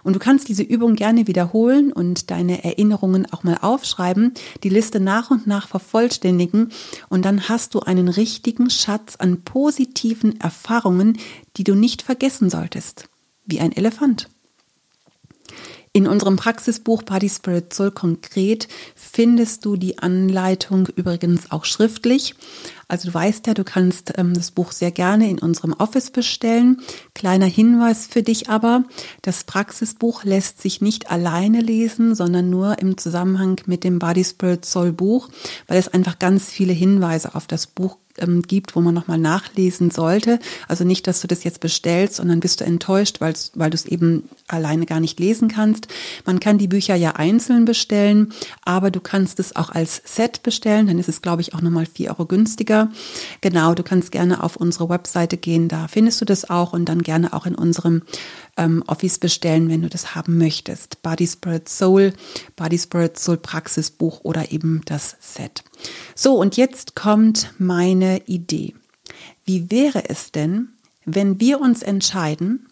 Und 0.02 0.14
du 0.14 0.18
kannst 0.18 0.48
diese 0.48 0.62
Übung 0.62 0.94
gerne 0.94 1.26
wiederholen 1.26 1.92
und 1.92 2.30
deine 2.30 2.64
Erinnerungen 2.64 3.26
auch 3.32 3.44
mal 3.44 3.58
aufschreiben, 3.60 4.34
die 4.62 4.68
Liste 4.68 5.00
nach 5.00 5.30
und 5.30 5.46
nach 5.46 5.68
vervollständigen 5.68 6.70
und 7.08 7.24
dann 7.24 7.48
hast 7.48 7.74
du 7.74 7.80
einen 7.80 8.08
richtigen 8.08 8.70
Schatz 8.70 9.16
an 9.16 9.42
positiven 9.42 10.40
Erfahrungen, 10.40 11.18
die 11.56 11.64
du 11.64 11.74
nicht 11.74 12.02
vergessen 12.02 12.50
solltest. 12.50 13.08
Wie 13.44 13.60
ein 13.60 13.72
Elefant. 13.72 14.28
In 15.96 16.06
unserem 16.06 16.36
Praxisbuch 16.36 17.04
Body 17.04 17.30
Spirit 17.30 17.72
Soul 17.72 17.90
konkret 17.90 18.68
findest 18.94 19.64
du 19.64 19.76
die 19.76 19.98
Anleitung 19.98 20.88
übrigens 20.94 21.50
auch 21.50 21.64
schriftlich. 21.64 22.34
Also 22.88 23.08
du 23.08 23.14
weißt 23.14 23.48
ja, 23.48 23.54
du 23.54 23.64
kannst 23.64 24.12
ähm, 24.16 24.34
das 24.34 24.52
Buch 24.52 24.70
sehr 24.70 24.92
gerne 24.92 25.28
in 25.28 25.40
unserem 25.40 25.72
Office 25.72 26.10
bestellen. 26.10 26.80
Kleiner 27.14 27.46
Hinweis 27.46 28.06
für 28.06 28.22
dich 28.22 28.48
aber, 28.48 28.84
das 29.22 29.44
Praxisbuch 29.44 30.22
lässt 30.22 30.62
sich 30.62 30.80
nicht 30.80 31.10
alleine 31.10 31.60
lesen, 31.60 32.14
sondern 32.14 32.48
nur 32.48 32.78
im 32.78 32.96
Zusammenhang 32.96 33.60
mit 33.66 33.82
dem 33.82 33.98
Body 33.98 34.24
Spirit 34.24 34.64
Soul 34.64 34.92
Buch, 34.92 35.28
weil 35.66 35.78
es 35.78 35.88
einfach 35.88 36.18
ganz 36.20 36.48
viele 36.48 36.72
Hinweise 36.72 37.34
auf 37.34 37.46
das 37.48 37.66
Buch 37.66 37.98
ähm, 38.18 38.42
gibt, 38.42 38.76
wo 38.76 38.80
man 38.80 38.94
nochmal 38.94 39.18
nachlesen 39.18 39.90
sollte. 39.90 40.38
Also 40.68 40.84
nicht, 40.84 41.06
dass 41.06 41.20
du 41.20 41.28
das 41.28 41.44
jetzt 41.44 41.60
bestellst 41.60 42.20
und 42.20 42.28
dann 42.28 42.40
bist 42.40 42.60
du 42.60 42.64
enttäuscht, 42.64 43.20
weil 43.20 43.34
du 43.70 43.74
es 43.74 43.86
eben 43.86 44.28
alleine 44.48 44.86
gar 44.86 45.00
nicht 45.00 45.18
lesen 45.18 45.48
kannst. 45.48 45.88
Man 46.24 46.40
kann 46.40 46.58
die 46.58 46.68
Bücher 46.68 46.94
ja 46.94 47.12
einzeln 47.12 47.64
bestellen, 47.64 48.32
aber 48.64 48.90
du 48.90 49.00
kannst 49.00 49.40
es 49.40 49.56
auch 49.56 49.70
als 49.70 50.02
Set 50.04 50.42
bestellen. 50.42 50.86
Dann 50.86 50.98
ist 50.98 51.08
es, 51.08 51.22
glaube 51.22 51.42
ich, 51.42 51.54
auch 51.54 51.60
nochmal 51.60 51.86
vier 51.86 52.10
Euro 52.10 52.26
günstiger. 52.26 52.90
Genau, 53.40 53.74
du 53.74 53.82
kannst 53.82 54.12
gerne 54.12 54.42
auf 54.42 54.56
unsere 54.56 54.88
Webseite 54.88 55.36
gehen, 55.36 55.68
da 55.68 55.88
findest 55.88 56.20
du 56.20 56.24
das 56.24 56.48
auch 56.48 56.72
und 56.72 56.86
dann 56.88 57.02
gerne 57.02 57.32
auch 57.32 57.46
in 57.46 57.54
unserem 57.54 58.02
ähm, 58.56 58.82
Office 58.86 59.18
bestellen, 59.18 59.68
wenn 59.68 59.82
du 59.82 59.88
das 59.88 60.14
haben 60.14 60.38
möchtest. 60.38 61.02
Body 61.02 61.26
Spirit 61.26 61.68
Soul, 61.68 62.12
Body 62.56 62.78
Spirit 62.78 63.18
Soul 63.18 63.36
Praxisbuch 63.36 64.20
oder 64.22 64.50
eben 64.52 64.82
das 64.86 65.16
Set. 65.20 65.62
So, 66.14 66.36
und 66.36 66.56
jetzt 66.56 66.94
kommt 66.94 67.52
meine 67.58 68.22
Idee. 68.26 68.74
Wie 69.44 69.70
wäre 69.70 70.08
es 70.08 70.32
denn, 70.32 70.70
wenn 71.04 71.40
wir 71.40 71.60
uns 71.60 71.82
entscheiden, 71.82 72.68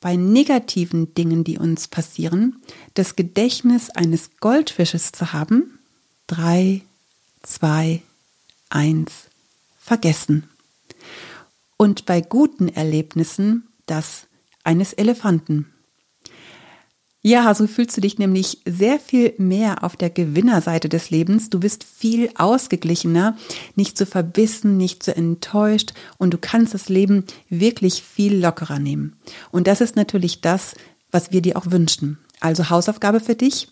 bei 0.00 0.16
negativen 0.16 1.14
Dingen, 1.14 1.44
die 1.44 1.58
uns 1.58 1.88
passieren, 1.88 2.62
das 2.94 3.16
Gedächtnis 3.16 3.90
eines 3.90 4.30
Goldfisches 4.40 5.12
zu 5.12 5.32
haben? 5.32 5.78
Drei, 6.26 6.82
zwei, 7.42 8.02
eins, 8.70 9.28
vergessen. 9.78 10.48
Und 11.76 12.06
bei 12.06 12.20
guten 12.20 12.68
Erlebnissen 12.68 13.68
das 13.86 14.26
eines 14.64 14.92
Elefanten. 14.92 15.72
Ja, 17.20 17.52
so 17.52 17.66
fühlst 17.66 17.96
du 17.96 18.00
dich 18.00 18.18
nämlich 18.18 18.58
sehr 18.64 19.00
viel 19.00 19.34
mehr 19.38 19.82
auf 19.82 19.96
der 19.96 20.08
Gewinnerseite 20.08 20.88
des 20.88 21.10
Lebens. 21.10 21.50
Du 21.50 21.58
bist 21.58 21.82
viel 21.82 22.30
ausgeglichener, 22.36 23.36
nicht 23.74 23.98
so 23.98 24.06
verbissen, 24.06 24.76
nicht 24.76 25.02
so 25.02 25.10
enttäuscht 25.10 25.94
und 26.18 26.32
du 26.32 26.38
kannst 26.38 26.74
das 26.74 26.88
Leben 26.88 27.24
wirklich 27.48 28.04
viel 28.04 28.38
lockerer 28.38 28.78
nehmen. 28.78 29.16
Und 29.50 29.66
das 29.66 29.80
ist 29.80 29.96
natürlich 29.96 30.42
das, 30.42 30.76
was 31.10 31.32
wir 31.32 31.42
dir 31.42 31.56
auch 31.56 31.66
wünschen. 31.70 32.18
Also 32.38 32.70
Hausaufgabe 32.70 33.18
für 33.18 33.34
dich. 33.34 33.68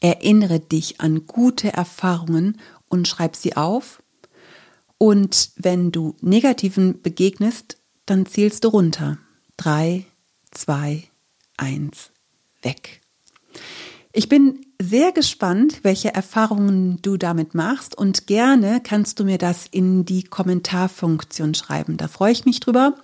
Erinnere 0.00 0.58
dich 0.58 1.02
an 1.02 1.26
gute 1.26 1.72
Erfahrungen 1.72 2.58
und 2.88 3.06
schreib 3.08 3.36
sie 3.36 3.56
auf. 3.56 4.02
Und 4.96 5.50
wenn 5.56 5.92
du 5.92 6.16
negativen 6.22 7.02
begegnest, 7.02 7.76
dann 8.06 8.24
zählst 8.24 8.64
du 8.64 8.68
runter. 8.68 9.18
Drei, 9.58 10.06
zwei, 10.50 11.04
eins 11.58 12.13
weg. 12.64 13.00
Ich 14.12 14.28
bin 14.28 14.64
sehr 14.80 15.12
gespannt, 15.12 15.80
welche 15.82 16.14
Erfahrungen 16.14 16.98
du 17.02 17.16
damit 17.16 17.54
machst 17.54 17.96
und 17.96 18.26
gerne 18.26 18.80
kannst 18.82 19.20
du 19.20 19.24
mir 19.24 19.38
das 19.38 19.66
in 19.70 20.04
die 20.04 20.24
Kommentarfunktion 20.24 21.54
schreiben. 21.54 21.96
Da 21.96 22.08
freue 22.08 22.32
ich 22.32 22.44
mich 22.44 22.60
drüber. 22.60 22.94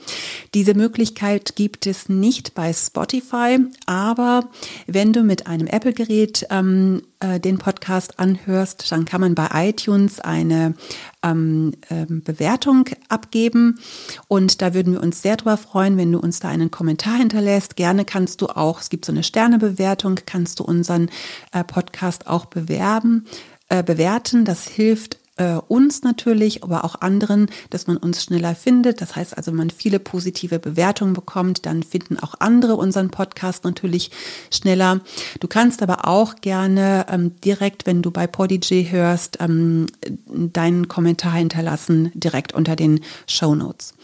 Diese 0.54 0.74
Möglichkeit 0.74 1.56
gibt 1.56 1.87
es 1.87 2.09
nicht 2.09 2.54
bei 2.54 2.72
Spotify, 2.72 3.59
aber 3.87 4.48
wenn 4.87 5.12
du 5.12 5.22
mit 5.22 5.46
einem 5.46 5.66
Apple-Gerät 5.66 6.46
ähm, 6.50 7.02
äh, 7.20 7.38
den 7.38 7.59
Podcast 7.59 8.18
anhörst, 8.18 8.90
dann 8.90 9.04
kann 9.04 9.20
man 9.20 9.35
bei 9.35 9.48
iTunes 9.52 10.20
eine 10.20 10.74
ähm, 11.22 11.72
ähm, 11.90 12.22
Bewertung 12.22 12.87
abgeben. 13.09 13.78
Und 14.26 14.62
da 14.62 14.72
würden 14.72 14.94
wir 14.94 15.02
uns 15.02 15.20
sehr 15.20 15.37
drüber 15.37 15.59
freuen, 15.59 15.98
wenn 15.98 16.11
du 16.11 16.18
uns 16.18 16.40
da 16.40 16.48
einen 16.48 16.70
Kommentar 16.70 17.18
hinterlässt. 17.18 17.76
Gerne 17.76 18.06
kannst 18.06 18.40
du 18.40 18.46
auch, 18.46 18.80
es 18.80 18.88
gibt 18.88 19.04
so 19.04 19.12
eine 19.12 19.22
Sternebewertung, 19.22 20.18
kannst 20.24 20.61
du 20.61 20.64
unseren 20.64 21.11
äh, 21.52 21.60
Podcast 21.64 22.27
auch 22.27 22.46
bewerben, 22.46 23.27
äh, 23.68 23.83
bewerten. 23.83 24.44
Das 24.44 24.66
hilft 24.66 25.20
äh, 25.40 25.59
uns 25.68 26.03
natürlich, 26.03 26.62
aber 26.62 26.85
auch 26.85 26.96
anderen, 27.01 27.49
dass 27.70 27.87
man 27.87 27.96
uns 27.96 28.23
schneller 28.23 28.55
findet. 28.55 29.01
Das 29.01 29.16
heißt 29.16 29.37
also, 29.38 29.53
man 29.53 29.70
viele 29.70 29.99
positive 29.99 30.59
Bewertungen 30.59 31.14
bekommt, 31.14 31.64
dann 31.64 31.83
finden 31.83 32.18
auch 32.18 32.35
andere 32.40 32.77
unseren 32.77 33.11
Podcast 33.11 33.64
natürlich 33.64 34.11
schneller. 34.51 35.01
Du 35.40 35.49
kannst 35.49 35.83
aber 35.83 36.07
auch 36.07 36.37
gerne 36.42 37.07
ähm, 37.09 37.40
direkt, 37.40 37.87
wenn 37.87 38.03
du 38.03 38.11
bei 38.11 38.27
Podigy 38.27 38.88
hörst, 38.90 39.38
ähm, 39.40 39.87
deinen 40.27 40.88
Kommentar 40.88 41.33
hinterlassen, 41.33 42.12
direkt 42.14 42.53
unter 42.53 42.77
den 42.77 43.01
Show 43.27 43.55
Notes. 43.55 43.94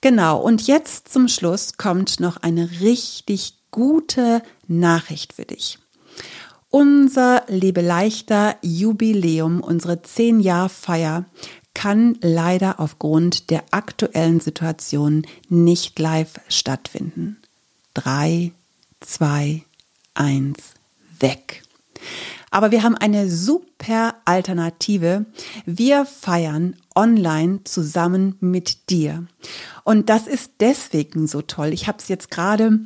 Genau, 0.00 0.40
und 0.40 0.66
jetzt 0.66 1.12
zum 1.12 1.28
Schluss 1.28 1.76
kommt 1.76 2.18
noch 2.18 2.38
eine 2.38 2.80
richtig 2.80 3.58
gute 3.70 4.42
Nachricht 4.68 5.34
für 5.34 5.44
dich. 5.44 5.78
Unser 6.70 7.44
Lebe 7.48 7.80
leichter 7.80 8.56
Jubiläum, 8.60 9.60
unsere 9.60 9.94
10-Jahr-Feier, 9.94 11.24
kann 11.72 12.18
leider 12.20 12.80
aufgrund 12.80 13.50
der 13.50 13.64
aktuellen 13.70 14.40
Situation 14.40 15.26
nicht 15.48 15.98
live 15.98 16.40
stattfinden. 16.48 17.38
Drei, 17.94 18.52
zwei, 19.00 19.62
eins, 20.14 20.74
weg. 21.20 21.62
Aber 22.50 22.70
wir 22.70 22.82
haben 22.82 22.96
eine 22.96 23.30
super 23.30 24.16
Alternative. 24.24 25.26
Wir 25.66 26.04
feiern 26.04 26.76
online 26.94 27.60
zusammen 27.64 28.36
mit 28.40 28.90
dir. 28.90 29.26
Und 29.84 30.08
das 30.08 30.26
ist 30.26 30.52
deswegen 30.60 31.26
so 31.26 31.42
toll. 31.42 31.72
Ich 31.72 31.86
habe 31.88 31.98
es 31.98 32.08
jetzt 32.08 32.30
gerade 32.30 32.80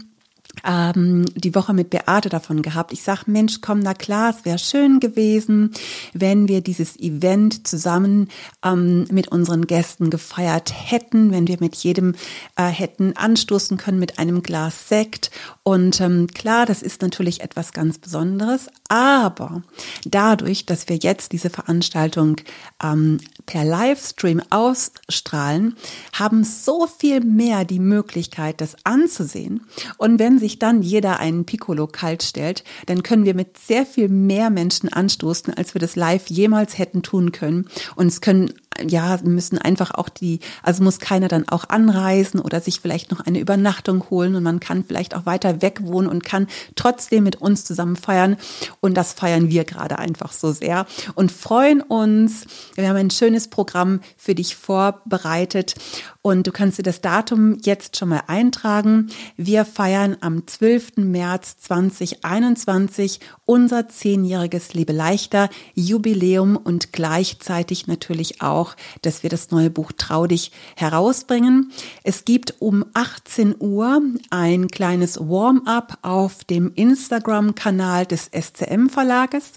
ähm, 0.65 1.25
die 1.35 1.55
Woche 1.55 1.73
mit 1.73 1.91
Beate 1.91 2.29
davon 2.29 2.62
gehabt. 2.62 2.93
Ich 2.93 3.03
sag, 3.03 3.27
Mensch, 3.27 3.61
komm, 3.61 3.81
na 3.81 3.95
klar, 3.95 4.35
es 4.37 4.45
wäre 4.45 4.59
schön 4.59 5.01
gewesen, 5.01 5.73
wenn 6.12 6.49
wir 6.49 6.61
dieses 6.61 6.99
Event 6.99 7.67
zusammen 7.67 8.29
ähm, 8.65 9.07
mit 9.11 9.29
unseren 9.29 9.67
Gästen 9.67 10.11
gefeiert 10.11 10.73
hätten, 10.75 11.31
wenn 11.33 11.49
wir 11.49 11.57
mit 11.61 11.77
jedem 11.77 12.15
äh, 12.57 12.65
hätten 12.65 13.17
anstoßen 13.17 13.77
können 13.77 13.99
mit 13.99 14.19
einem 14.19 14.43
Glas 14.43 14.88
Sekt. 14.88 15.31
Und 15.62 16.01
ähm, 16.01 16.27
klar, 16.29 16.67
das 16.67 16.83
ist 16.83 17.03
natürlich 17.03 17.41
etwas 17.41 17.73
ganz 17.73 17.99
Besonderes, 17.99 18.69
aber 18.92 19.62
dadurch, 20.05 20.66
dass 20.66 20.90
wir 20.90 20.96
jetzt 20.96 21.33
diese 21.33 21.48
Veranstaltung 21.48 22.37
ähm, 22.83 23.20
per 23.46 23.64
Livestream 23.64 24.42
ausstrahlen, 24.50 25.76
haben 26.12 26.44
so 26.44 26.87
viel 26.87 27.20
mehr 27.20 27.64
die 27.64 27.78
Möglichkeit, 27.78 28.61
das 28.61 28.76
anzusehen. 28.85 29.66
Und 29.96 30.18
wenn 30.18 30.38
sich 30.38 30.59
dann 30.59 30.83
jeder 30.83 31.20
einen 31.20 31.46
Piccolo 31.46 31.87
kalt 31.87 32.22
stellt, 32.22 32.64
dann 32.85 33.02
können 33.02 33.24
wir 33.24 33.35
mit 33.35 33.57
sehr 33.57 33.87
viel 33.87 34.11
mehr 34.11 34.50
Menschen 34.50 34.92
anstoßen, 34.92 35.55
als 35.55 35.72
wir 35.72 35.81
das 35.81 35.96
live 35.96 36.26
jemals 36.26 36.76
hätten 36.76 37.02
tun 37.02 37.33
können. 37.33 37.70
Und 37.96 38.09
es 38.09 38.20
können 38.20 38.52
ja, 38.87 39.18
müssen 39.22 39.59
einfach 39.59 39.92
auch 39.92 40.09
die, 40.09 40.40
also 40.62 40.83
muss 40.83 40.98
keiner 40.98 41.28
dann 41.28 41.48
auch 41.48 41.68
anreisen 41.68 42.40
oder 42.40 42.61
sich 42.61 42.81
vielleicht 42.81 43.11
noch 43.11 43.20
eine 43.20 43.38
Übernachtung 43.38 44.09
holen 44.11 44.35
und 44.35 44.42
man 44.42 44.61
kann 44.61 44.85
vielleicht 44.85 45.14
auch 45.14 45.26
weiter 45.26 45.62
weg 45.62 45.81
wohnen 45.83 46.09
und 46.09 46.24
kann 46.24 46.46
trotzdem 46.74 47.24
mit 47.24 47.37
uns 47.37 47.64
zusammen 47.64 47.96
feiern. 47.96 48.37
Und 48.85 48.95
das 48.95 49.12
feiern 49.12 49.49
wir 49.49 49.64
gerade 49.64 50.01
einfach 50.01 50.33
so 50.33 50.51
sehr 50.51 50.87
und 51.14 51.31
freuen 51.31 51.81
uns. 51.81 52.47
Wir 52.75 52.88
haben 52.88 52.97
ein 52.97 53.11
schönes 53.11 53.47
Programm 53.47 54.01
für 54.16 54.35
dich 54.35 54.57
vorbereitet 54.57 55.77
und 56.21 56.49
du 56.49 56.53
kannst 56.53 56.79
dir 56.79 56.83
das 56.83 57.01
Datum 57.01 57.59
jetzt 57.62 57.97
schon 57.97 58.09
mal 58.09 58.25
eintragen. 58.27 59.07
Wir 59.37 59.64
feiern 59.64 60.16
am 60.21 60.49
12. 60.49 60.97
März 60.97 61.59
2021 61.59 63.21
unser 63.53 63.87
zehnjähriges 63.87 64.73
Lebe 64.73 64.95
leichter 64.95 65.51
Jubiläum 65.75 66.57
und 66.57 66.95
gleichzeitig 66.95 67.87
natürlich 67.87 68.41
auch, 68.41 68.77
dass 69.03 69.23
wir 69.23 69.29
das 69.29 69.51
neue 69.51 69.69
Buch 69.69 69.93
Trau 69.95 70.27
dich 70.27 70.53
herausbringen. 70.75 71.71
Es 72.03 72.25
gibt 72.25 72.55
um 72.61 72.87
18 72.95 73.57
Uhr 73.59 74.01
ein 74.31 74.69
kleines 74.69 75.21
Warm-up 75.21 75.99
auf 76.01 76.45
dem 76.45 76.73
Instagram-Kanal 76.75 78.07
des 78.07 78.31
SCM 78.33 78.88
Verlages. 78.88 79.53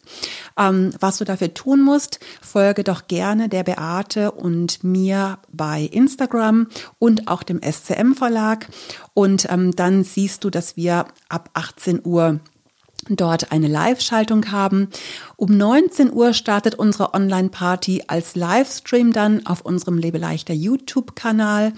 Ähm, 0.59 0.93
was 0.99 1.19
du 1.19 1.23
dafür 1.23 1.53
tun 1.53 1.81
musst, 1.81 2.19
folge 2.41 2.83
doch 2.83 3.07
gerne 3.07 3.47
der 3.47 3.63
Beate 3.63 4.31
und 4.31 4.83
mir 4.83 5.39
bei 5.53 5.83
Instagram 5.83 6.67
und 6.99 7.29
auch 7.29 7.43
dem 7.43 7.61
SCM 7.61 8.11
Verlag. 8.11 8.67
Und 9.13 9.47
ähm, 9.49 9.73
dann 9.73 10.03
siehst 10.03 10.43
du, 10.43 10.49
dass 10.49 10.75
wir 10.75 11.05
ab 11.29 11.49
18 11.53 12.01
Uhr 12.03 12.41
dort 13.09 13.51
eine 13.51 13.67
Live-Schaltung 13.67 14.51
haben. 14.51 14.89
Um 15.37 15.55
19 15.55 16.11
Uhr 16.13 16.33
startet 16.33 16.75
unsere 16.75 17.13
Online-Party 17.13 18.03
als 18.07 18.35
Livestream 18.35 19.13
dann 19.13 19.45
auf 19.45 19.61
unserem 19.61 19.97
Lebeleichter 19.97 20.53
YouTube-Kanal. 20.53 21.73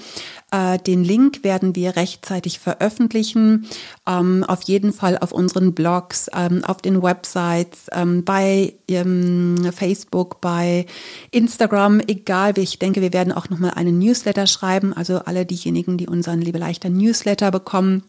Äh, 0.51 0.77
den 0.79 1.03
Link 1.03 1.43
werden 1.43 1.75
wir 1.75 1.95
rechtzeitig 1.95 2.59
veröffentlichen. 2.59 3.67
Ähm, 4.07 4.43
auf 4.47 4.61
jeden 4.63 4.93
Fall 4.93 5.17
auf 5.17 5.31
unseren 5.31 5.73
Blogs, 5.73 6.29
ähm, 6.33 6.63
auf 6.63 6.77
den 6.77 7.01
Websites, 7.01 7.87
ähm, 7.91 8.23
bei 8.23 8.75
ähm, 8.87 9.71
Facebook, 9.75 10.39
bei 10.39 10.85
Instagram, 11.31 11.99
egal 12.01 12.55
wie. 12.55 12.61
Ich 12.61 12.79
denke, 12.79 13.01
wir 13.01 13.13
werden 13.13 13.33
auch 13.33 13.49
nochmal 13.49 13.71
einen 13.71 13.99
Newsletter 13.99 14.47
schreiben. 14.47 14.93
Also 14.93 15.19
alle 15.19 15.45
diejenigen, 15.45 15.97
die 15.97 16.07
unseren 16.07 16.41
Lebeleichter 16.41 16.89
Newsletter 16.89 17.51
bekommen 17.51 18.03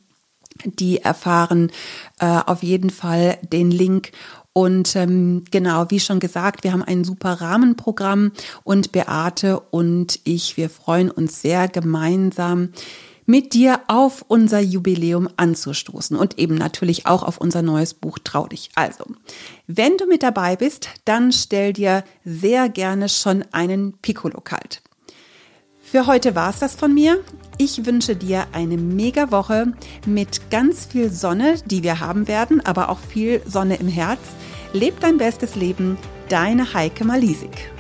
die 0.64 0.98
erfahren 0.98 1.70
äh, 2.18 2.40
auf 2.46 2.62
jeden 2.62 2.90
Fall 2.90 3.38
den 3.52 3.70
Link. 3.70 4.12
Und 4.52 4.96
ähm, 4.96 5.44
genau, 5.50 5.86
wie 5.90 6.00
schon 6.00 6.18
gesagt, 6.18 6.64
wir 6.64 6.72
haben 6.72 6.82
ein 6.82 7.04
super 7.04 7.40
Rahmenprogramm 7.40 8.32
und 8.64 8.90
Beate 8.90 9.60
und 9.60 10.18
ich, 10.24 10.56
wir 10.56 10.68
freuen 10.68 11.10
uns 11.10 11.40
sehr 11.42 11.68
gemeinsam 11.68 12.70
mit 13.28 13.52
dir 13.52 13.82
auf 13.88 14.24
unser 14.26 14.58
Jubiläum 14.58 15.28
anzustoßen 15.36 16.16
und 16.16 16.38
eben 16.38 16.54
natürlich 16.54 17.06
auch 17.06 17.22
auf 17.22 17.38
unser 17.38 17.60
neues 17.60 17.92
Buch 17.92 18.18
Trau 18.24 18.46
dich. 18.46 18.70
Also, 18.74 19.04
wenn 19.66 19.98
du 19.98 20.06
mit 20.06 20.22
dabei 20.22 20.56
bist, 20.56 20.88
dann 21.04 21.30
stell 21.30 21.74
dir 21.74 22.04
sehr 22.24 22.70
gerne 22.70 23.10
schon 23.10 23.44
einen 23.52 23.92
Piccolo 23.98 24.40
kalt. 24.40 24.80
Für 25.90 26.06
heute 26.06 26.34
war 26.34 26.50
es 26.50 26.58
das 26.58 26.74
von 26.74 26.92
mir. 26.92 27.24
Ich 27.56 27.86
wünsche 27.86 28.14
dir 28.14 28.46
eine 28.52 28.76
mega 28.76 29.30
Woche 29.30 29.72
mit 30.04 30.50
ganz 30.50 30.84
viel 30.84 31.10
Sonne, 31.10 31.54
die 31.64 31.82
wir 31.82 31.98
haben 31.98 32.28
werden, 32.28 32.60
aber 32.60 32.90
auch 32.90 32.98
viel 32.98 33.40
Sonne 33.46 33.76
im 33.76 33.88
Herz. 33.88 34.20
Leb 34.74 35.00
dein 35.00 35.16
bestes 35.16 35.54
Leben, 35.54 35.96
deine 36.28 36.74
Heike 36.74 37.06
Malisik. 37.06 37.70